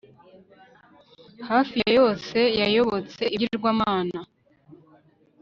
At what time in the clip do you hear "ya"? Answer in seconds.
1.83-1.91